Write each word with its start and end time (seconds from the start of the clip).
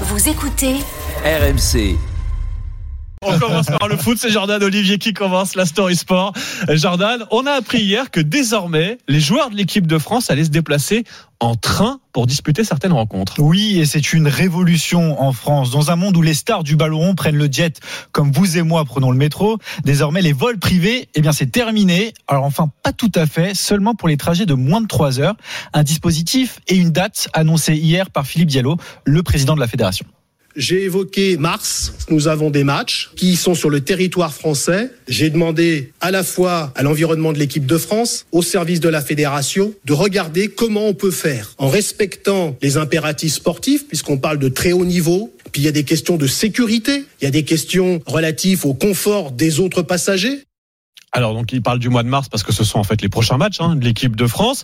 Vous 0.00 0.28
écoutez 0.28 0.80
RMC. 1.24 2.13
On 3.26 3.38
commence 3.38 3.66
par 3.66 3.88
le 3.88 3.96
foot, 3.96 4.18
c'est 4.20 4.30
Jordan 4.30 4.62
Olivier 4.62 4.98
qui 4.98 5.12
commence 5.12 5.54
la 5.54 5.64
Story 5.66 5.96
Sport. 5.96 6.32
Jordan, 6.68 7.24
on 7.30 7.46
a 7.46 7.52
appris 7.52 7.80
hier 7.80 8.10
que 8.10 8.20
désormais, 8.20 8.98
les 9.08 9.20
joueurs 9.20 9.50
de 9.50 9.56
l'équipe 9.56 9.86
de 9.86 9.98
France 9.98 10.30
allaient 10.30 10.44
se 10.44 10.50
déplacer 10.50 11.04
en 11.40 11.56
train 11.56 12.00
pour 12.12 12.26
disputer 12.26 12.64
certaines 12.64 12.92
rencontres. 12.92 13.34
Oui, 13.38 13.78
et 13.78 13.86
c'est 13.86 14.12
une 14.12 14.28
révolution 14.28 15.20
en 15.20 15.32
France. 15.32 15.70
Dans 15.70 15.90
un 15.90 15.96
monde 15.96 16.16
où 16.16 16.22
les 16.22 16.34
stars 16.34 16.64
du 16.64 16.76
ballon 16.76 17.14
prennent 17.14 17.36
le 17.36 17.48
jet, 17.50 17.80
comme 18.12 18.30
vous 18.30 18.56
et 18.56 18.62
moi 18.62 18.84
prenons 18.84 19.10
le 19.10 19.18
métro, 19.18 19.58
désormais 19.84 20.22
les 20.22 20.32
vols 20.32 20.58
privés, 20.58 21.08
eh 21.14 21.20
bien 21.20 21.32
c'est 21.32 21.50
terminé. 21.50 22.14
Alors 22.28 22.44
enfin, 22.44 22.70
pas 22.82 22.92
tout 22.92 23.12
à 23.14 23.26
fait, 23.26 23.54
seulement 23.54 23.94
pour 23.94 24.08
les 24.08 24.16
trajets 24.16 24.46
de 24.46 24.54
moins 24.54 24.80
de 24.80 24.86
3 24.86 25.20
heures. 25.20 25.36
Un 25.72 25.82
dispositif 25.82 26.60
et 26.68 26.76
une 26.76 26.90
date 26.90 27.28
annoncés 27.32 27.74
hier 27.74 28.10
par 28.10 28.26
Philippe 28.26 28.48
Diallo, 28.48 28.76
le 29.04 29.22
président 29.22 29.54
de 29.54 29.60
la 29.60 29.66
fédération. 29.66 30.06
J'ai 30.56 30.84
évoqué 30.84 31.36
mars, 31.36 31.92
nous 32.10 32.28
avons 32.28 32.50
des 32.50 32.62
matchs 32.62 33.10
qui 33.16 33.34
sont 33.34 33.56
sur 33.56 33.70
le 33.70 33.80
territoire 33.80 34.32
français. 34.32 34.92
J'ai 35.08 35.28
demandé 35.28 35.92
à 36.00 36.12
la 36.12 36.22
fois 36.22 36.72
à 36.76 36.84
l'environnement 36.84 37.32
de 37.32 37.38
l'équipe 37.40 37.66
de 37.66 37.76
France, 37.76 38.24
au 38.30 38.40
service 38.40 38.78
de 38.78 38.88
la 38.88 39.00
fédération, 39.00 39.74
de 39.84 39.92
regarder 39.92 40.46
comment 40.46 40.86
on 40.86 40.94
peut 40.94 41.10
faire 41.10 41.54
en 41.58 41.68
respectant 41.68 42.56
les 42.62 42.76
impératifs 42.76 43.34
sportifs, 43.34 43.88
puisqu'on 43.88 44.18
parle 44.18 44.38
de 44.38 44.48
très 44.48 44.70
haut 44.70 44.84
niveau. 44.84 45.34
Puis 45.50 45.62
il 45.62 45.64
y 45.64 45.68
a 45.68 45.72
des 45.72 45.84
questions 45.84 46.16
de 46.16 46.28
sécurité, 46.28 47.04
il 47.20 47.24
y 47.24 47.26
a 47.26 47.32
des 47.32 47.44
questions 47.44 48.00
relatives 48.06 48.64
au 48.64 48.74
confort 48.74 49.32
des 49.32 49.58
autres 49.58 49.82
passagers. 49.82 50.44
Alors 51.10 51.34
donc 51.34 51.52
il 51.52 51.62
parle 51.62 51.80
du 51.80 51.88
mois 51.88 52.02
de 52.04 52.08
mars 52.08 52.28
parce 52.28 52.42
que 52.44 52.52
ce 52.52 52.62
sont 52.62 52.78
en 52.78 52.84
fait 52.84 53.02
les 53.02 53.08
prochains 53.08 53.38
matchs 53.38 53.60
hein, 53.60 53.74
de 53.74 53.84
l'équipe 53.84 54.14
de 54.14 54.26
France. 54.26 54.62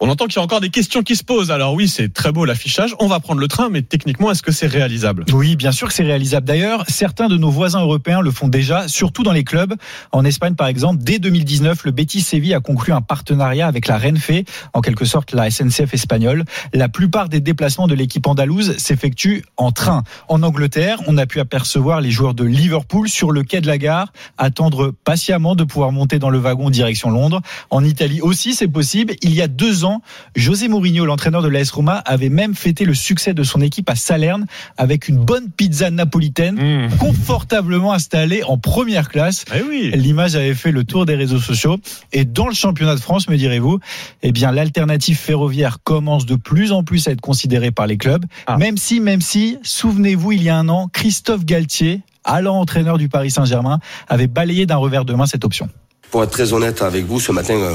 On 0.00 0.08
entend 0.08 0.26
qu'il 0.26 0.36
y 0.36 0.38
a 0.38 0.42
encore 0.42 0.60
des 0.60 0.70
questions 0.70 1.02
qui 1.02 1.16
se 1.16 1.24
posent. 1.24 1.50
Alors 1.50 1.74
oui, 1.74 1.88
c'est 1.88 2.12
très 2.12 2.30
beau 2.30 2.44
l'affichage. 2.44 2.94
On 3.00 3.08
va 3.08 3.18
prendre 3.18 3.40
le 3.40 3.48
train, 3.48 3.68
mais 3.68 3.82
techniquement, 3.82 4.30
est-ce 4.30 4.44
que 4.44 4.52
c'est 4.52 4.68
réalisable? 4.68 5.24
Oui, 5.32 5.56
bien 5.56 5.72
sûr 5.72 5.88
que 5.88 5.94
c'est 5.94 6.04
réalisable. 6.04 6.46
D'ailleurs, 6.46 6.84
certains 6.86 7.26
de 7.26 7.36
nos 7.36 7.50
voisins 7.50 7.80
européens 7.80 8.20
le 8.20 8.30
font 8.30 8.46
déjà, 8.46 8.86
surtout 8.86 9.24
dans 9.24 9.32
les 9.32 9.42
clubs. 9.42 9.74
En 10.12 10.24
Espagne, 10.24 10.54
par 10.54 10.68
exemple, 10.68 11.02
dès 11.02 11.18
2019, 11.18 11.84
le 11.84 11.90
Betis 11.90 12.20
Séville 12.20 12.54
a 12.54 12.60
conclu 12.60 12.92
un 12.92 13.00
partenariat 13.00 13.66
avec 13.66 13.88
la 13.88 13.98
Renfe, 13.98 14.30
en 14.72 14.82
quelque 14.82 15.04
sorte 15.04 15.32
la 15.32 15.50
SNCF 15.50 15.92
espagnole. 15.92 16.44
La 16.72 16.88
plupart 16.88 17.28
des 17.28 17.40
déplacements 17.40 17.88
de 17.88 17.96
l'équipe 17.96 18.28
andalouse 18.28 18.76
s'effectuent 18.76 19.42
en 19.56 19.72
train. 19.72 20.04
En 20.28 20.44
Angleterre, 20.44 21.00
on 21.08 21.18
a 21.18 21.26
pu 21.26 21.40
apercevoir 21.40 22.00
les 22.00 22.12
joueurs 22.12 22.34
de 22.34 22.44
Liverpool 22.44 23.08
sur 23.08 23.32
le 23.32 23.42
quai 23.42 23.60
de 23.60 23.66
la 23.66 23.78
gare, 23.78 24.12
attendre 24.36 24.94
patiemment 25.02 25.56
de 25.56 25.64
pouvoir 25.64 25.90
monter 25.90 26.20
dans 26.20 26.30
le 26.30 26.38
wagon 26.38 26.70
direction 26.70 27.10
Londres. 27.10 27.40
En 27.70 27.82
Italie 27.82 28.20
aussi, 28.20 28.54
c'est 28.54 28.68
possible. 28.68 29.14
Il 29.22 29.34
y 29.34 29.42
a 29.42 29.48
deux 29.48 29.84
ans, 29.84 29.87
José 30.36 30.68
Mourinho, 30.68 31.04
l'entraîneur 31.04 31.42
de 31.42 31.48
l'AS 31.48 31.70
Roma, 31.70 32.02
avait 32.06 32.28
même 32.28 32.54
fêté 32.54 32.84
le 32.84 32.94
succès 32.94 33.34
de 33.34 33.42
son 33.42 33.60
équipe 33.60 33.90
à 33.90 33.96
Salerne 33.96 34.46
avec 34.76 35.08
une 35.08 35.18
bonne 35.18 35.50
pizza 35.50 35.90
napolitaine 35.90 36.28
Mmh. 36.38 36.96
confortablement 36.98 37.92
installée 37.92 38.42
en 38.44 38.58
première 38.58 39.08
classe. 39.08 39.44
Eh 39.54 39.62
oui. 39.62 39.90
L'image 39.94 40.36
avait 40.36 40.54
fait 40.54 40.70
le 40.70 40.84
tour 40.84 41.06
des 41.06 41.14
réseaux 41.14 41.38
sociaux. 41.38 41.76
Et 42.12 42.24
dans 42.24 42.46
le 42.46 42.54
championnat 42.54 42.94
de 42.94 43.00
France, 43.00 43.28
me 43.28 43.36
direz-vous, 43.36 43.78
eh 44.22 44.32
bien, 44.32 44.52
l'alternative 44.52 45.16
ferroviaire 45.16 45.78
commence 45.82 46.26
de 46.26 46.36
plus 46.36 46.72
en 46.72 46.82
plus 46.82 47.08
à 47.08 47.12
être 47.12 47.20
considérée 47.20 47.70
par 47.70 47.86
les 47.86 47.96
clubs. 47.96 48.24
Ah. 48.46 48.56
Même 48.56 48.76
si, 48.76 49.00
même 49.00 49.20
si, 49.20 49.58
souvenez-vous, 49.62 50.32
il 50.32 50.42
y 50.42 50.48
a 50.48 50.56
un 50.56 50.68
an, 50.68 50.88
Christophe 50.92 51.44
Galtier, 51.44 52.02
allant 52.24 52.60
entraîneur 52.60 52.98
du 52.98 53.08
Paris 53.08 53.30
Saint-Germain, 53.30 53.78
avait 54.08 54.26
balayé 54.26 54.66
d'un 54.66 54.76
revers 54.76 55.04
de 55.04 55.14
main 55.14 55.26
cette 55.26 55.44
option. 55.44 55.68
Pour 56.10 56.22
être 56.22 56.30
très 56.30 56.52
honnête 56.52 56.82
avec 56.82 57.04
vous, 57.04 57.20
ce 57.20 57.32
matin, 57.32 57.54
euh, 57.54 57.74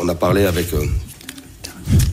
on 0.00 0.08
a 0.08 0.14
parlé 0.14 0.46
avec 0.46 0.72
euh, 0.74 0.84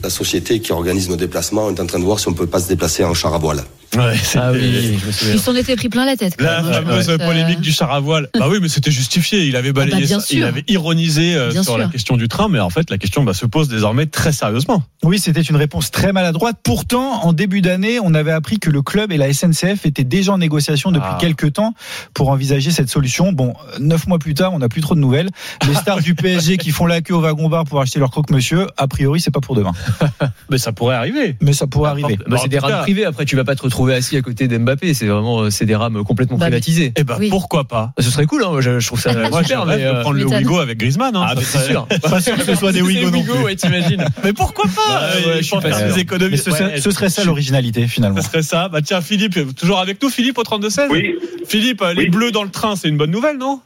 la 0.02 0.10
société 0.10 0.60
qui 0.60 0.72
organise 0.72 1.08
nos 1.08 1.16
déplacements. 1.16 1.70
Est 1.70 1.80
en 1.80 1.86
train 1.86 1.98
de 1.98 2.04
voir 2.04 2.18
si 2.18 2.28
on 2.28 2.34
peut 2.34 2.46
pas 2.46 2.60
se 2.60 2.68
déplacer 2.68 3.04
en 3.04 3.14
char 3.14 3.34
à 3.34 3.38
voile. 3.38 3.62
Ouais, 3.96 4.14
Ah 4.34 4.50
oui, 4.52 4.98
je 5.00 5.06
me 5.06 5.12
souviens. 5.12 5.34
Ils 5.34 5.40
s'en 5.40 5.54
étaient 5.54 5.76
pris 5.76 5.88
plein 5.88 6.04
la 6.04 6.16
tête. 6.16 6.34
quand 6.36 6.44
La 6.44 6.60
même, 6.60 6.72
hein, 6.72 6.82
fameuse 6.82 7.06
pense. 7.06 7.16
polémique 7.26 7.60
du 7.60 7.72
char 7.72 7.90
à 7.92 8.00
voile. 8.00 8.28
Bah 8.38 8.46
oui, 8.50 8.58
mais 8.60 8.68
c'était 8.68 8.90
justifié. 8.90 9.46
Il 9.46 9.56
avait 9.56 9.72
balayé, 9.72 10.06
Ah 10.10 10.16
bah 10.16 10.20
ça. 10.20 10.26
il 10.34 10.42
avait 10.44 10.64
ironisé 10.68 11.34
euh, 11.36 11.50
Bien 11.52 11.62
sur 11.62 11.78
la 11.78 11.86
question 11.86 12.16
du 12.16 12.28
train, 12.28 12.48
mais 12.48 12.58
en 12.58 12.68
fait, 12.68 12.90
la 12.90 12.98
question 12.98 13.22
bah, 13.22 13.32
se 13.32 13.46
pose 13.46 13.68
désormais 13.68 14.06
très 14.06 14.32
sérieusement. 14.32 14.82
Oui, 15.04 15.18
c'était 15.18 15.40
une 15.40 15.56
réponse 15.56 15.90
très 15.92 16.12
maladroite. 16.12 16.56
Pourtant, 16.62 17.22
en 17.24 17.32
début 17.32 17.62
d'année, 17.62 17.98
on 18.02 18.12
avait 18.12 18.32
appris 18.32 18.58
que 18.58 18.70
le 18.70 18.82
club 18.82 19.12
et 19.12 19.16
la 19.16 19.32
SNCF 19.32 19.86
étaient 19.86 20.04
déjà 20.04 20.32
en 20.32 20.38
négociation 20.38 20.90
depuis 20.90 21.08
Ah. 21.12 21.18
quelques 21.20 21.52
temps 21.54 21.72
pour 22.12 22.28
envisager 22.30 22.72
cette 22.72 22.90
solution. 22.90 23.32
Bon, 23.32 23.54
euh, 23.74 23.78
neuf 23.78 24.08
mois 24.08 24.18
plus 24.18 24.34
tard, 24.34 24.52
on 24.52 24.58
n'a 24.58 24.68
plus 24.68 24.82
trop 24.82 24.94
de 24.96 25.00
nouvelles. 25.00 25.30
Les 25.66 25.74
stars 25.74 26.00
du 26.02 26.14
PSG 26.16 26.58
qui 26.58 26.70
font 26.70 26.86
la 26.86 27.00
queue 27.00 27.14
au 27.14 27.20
wagon 27.20 27.48
bar 27.48 27.64
pour 27.64 27.80
acheter 27.80 28.00
leur 28.00 28.10
croque-monsieur, 28.10 28.66
a 28.76 28.88
priori, 28.88 29.20
c'est 29.20 29.30
pas 29.30 29.40
pour 29.40 29.54
demain. 29.54 29.72
Mais 30.50 30.58
ça 30.58 30.72
pourrait 30.72 30.96
arriver. 30.96 31.36
Mais 31.40 31.52
ça 31.52 31.66
pourrait 31.66 31.90
arriver. 31.90 32.18
Bah, 32.26 32.36
c'est 32.40 32.48
des 32.48 32.58
rames 32.58 32.82
privées. 32.82 33.04
Après, 33.04 33.24
tu 33.24 33.36
vas 33.36 33.44
pas 33.44 33.54
te 33.56 33.62
retrouver 33.62 33.94
assis 33.94 34.16
à 34.16 34.22
côté 34.22 34.48
d'Mbappé. 34.48 34.94
C'est 34.94 35.06
vraiment, 35.06 35.40
euh, 35.42 35.50
c'est 35.50 35.66
des 35.66 35.74
rames 35.76 36.02
complètement 36.04 36.36
Bah, 36.38 36.46
mais- 36.46 36.50
privatisées. 36.52 36.92
Eh 36.96 37.04
ben 37.04 37.16
Oui. 37.18 37.28
pourquoi 37.30 37.64
pas? 37.64 37.92
Ce 37.98 38.10
serait 38.10 38.26
cool. 38.26 38.44
Hein. 38.44 38.50
Moi, 38.50 38.60
je, 38.60 38.78
je 38.78 38.86
trouve 38.86 39.00
ça 39.00 39.12
Moi, 39.30 39.42
je 39.42 39.48
super. 39.48 39.66
Mais, 39.66 39.78
de 39.78 39.82
euh, 39.82 40.00
prendre 40.02 40.16
le. 40.16 40.24
Wigo 40.26 40.58
avec 40.58 40.78
Griezmann. 40.78 41.14
Hein, 41.16 41.24
ah, 41.28 41.34
mais 41.36 41.42
c'est 41.42 41.66
sûr. 41.66 41.86
Pas 42.02 42.20
sûr 42.20 42.36
que 42.36 42.44
ce 42.44 42.54
soit 42.54 42.72
des 42.72 42.82
Wigo 42.82 43.10
non 43.10 43.22
plus. 43.22 43.32
ouais, 43.42 43.56
t'imagines. 43.56 44.04
Mais 44.24 44.32
pourquoi 44.32 44.64
pas? 44.64 44.70
Bah, 44.88 45.10
ouais, 45.36 45.42
je 45.42 45.50
pas 45.50 45.60
faire 45.60 45.92
des 45.94 46.00
économies. 46.00 46.30
Mais 46.32 46.36
ce, 46.36 46.50
Ouais, 46.50 46.80
ce 46.80 46.90
serait 46.90 47.10
ça 47.10 47.24
l'originalité 47.24 47.86
finalement. 47.86 48.20
Ce 48.22 48.28
serait 48.28 48.42
ça. 48.42 48.68
Bah 48.68 48.80
tiens, 48.82 49.00
Philippe, 49.00 49.54
toujours 49.56 49.78
avec 49.80 50.02
nous, 50.02 50.08
Philippe 50.10 50.38
au 50.38 50.42
32-16 50.42 50.86
Oui, 50.90 51.14
Philippe, 51.46 51.82
euh, 51.82 51.92
les 51.94 52.08
bleus 52.08 52.30
dans 52.32 52.42
le 52.44 52.50
train, 52.50 52.76
c'est 52.76 52.88
une 52.88 52.96
bonne 52.96 53.10
nouvelle, 53.10 53.36
non? 53.38 53.60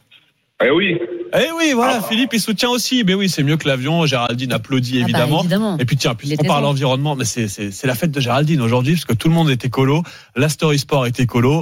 Eh 0.65 0.71
oui. 0.71 0.97
Eh 1.33 1.49
oui, 1.57 1.71
voilà, 1.73 1.99
Ah. 2.01 2.07
Philippe, 2.09 2.31
il 2.33 2.41
soutient 2.41 2.69
aussi. 2.69 3.03
Mais 3.05 3.13
oui, 3.13 3.29
c'est 3.29 3.43
mieux 3.43 3.55
que 3.55 3.67
l'avion. 3.67 4.05
Géraldine 4.05 4.51
applaudit 4.51 4.97
Ah 4.97 5.07
bah, 5.11 5.23
évidemment. 5.23 5.77
Et 5.79 5.85
puis 5.85 5.95
tiens, 5.95 6.13
puisqu'on 6.13 6.43
parle 6.45 6.65
environnement, 6.65 7.15
mais 7.15 7.23
c'est 7.25 7.83
la 7.85 7.95
fête 7.95 8.11
de 8.11 8.19
Géraldine 8.19 8.61
aujourd'hui, 8.61 8.93
parce 8.93 9.05
que 9.05 9.13
tout 9.13 9.29
le 9.29 9.33
monde 9.33 9.49
est 9.49 9.63
écolo. 9.63 10.03
La 10.35 10.49
Story 10.49 10.77
Sport 10.79 11.05
est 11.05 11.19
écolo. 11.21 11.59